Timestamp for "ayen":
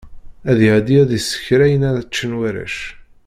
1.65-1.83